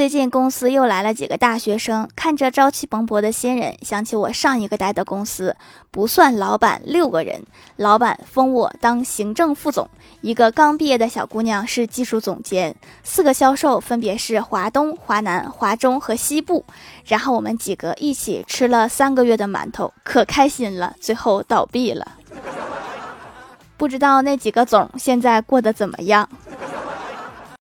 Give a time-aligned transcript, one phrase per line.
[0.00, 5.54] 最近公司又来了几个大学生看着朝气蓬勃的新人想起我上一个待的公司
[5.90, 7.42] 不算老板六个人。
[7.76, 9.86] 老板封我当行政副总
[10.22, 16.64] 一个刚毕业的小姑娘是技术总监四个销售分别是华东华南华中和西部。
[17.04, 22.12] 然后我们几个一起吃了三个月的馒头可开心了最后倒闭了。
[23.76, 26.26] 不知道那几个总现在过得怎么样？